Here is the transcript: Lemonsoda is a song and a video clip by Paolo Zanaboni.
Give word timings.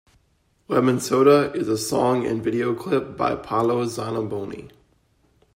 Lemonsoda 0.67 1.53
is 1.53 1.67
a 1.67 1.77
song 1.77 2.25
and 2.25 2.39
a 2.39 2.41
video 2.43 2.73
clip 2.73 3.15
by 3.15 3.35
Paolo 3.35 3.85
Zanaboni. 3.85 4.71